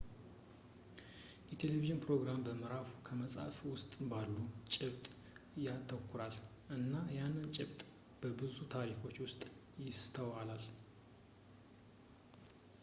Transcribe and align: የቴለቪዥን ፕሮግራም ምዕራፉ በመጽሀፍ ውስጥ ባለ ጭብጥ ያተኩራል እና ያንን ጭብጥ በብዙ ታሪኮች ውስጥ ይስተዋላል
የቴለቪዥን 1.49 1.99
ፕሮግራም 2.05 2.39
ምዕራፉ 2.61 2.87
በመጽሀፍ 3.07 3.57
ውስጥ 3.73 3.91
ባለ 4.11 4.33
ጭብጥ 4.75 5.05
ያተኩራል 5.65 6.35
እና 6.77 6.93
ያንን 7.19 7.45
ጭብጥ 7.57 7.79
በብዙ 8.23 8.57
ታሪኮች 8.75 9.19
ውስጥ 9.25 9.43
ይስተዋላል 9.89 10.65